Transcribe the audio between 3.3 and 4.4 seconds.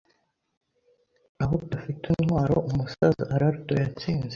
Alardo yatsinze